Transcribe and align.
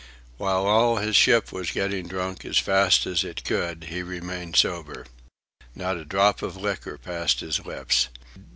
While 0.37 0.65
all 0.65 0.95
his 0.95 1.15
ship 1.15 1.51
was 1.51 1.69
getting 1.69 2.07
drunk 2.07 2.43
as 2.43 2.57
fast 2.57 3.05
as 3.05 3.23
it 3.23 3.43
could, 3.43 3.83
he 3.89 4.01
remained 4.01 4.55
sober. 4.55 5.05
Not 5.75 5.95
a 5.97 6.05
drop 6.05 6.41
of 6.41 6.57
liquor 6.57 6.97
passed 6.97 7.41
his 7.41 7.63
lips. 7.67 8.07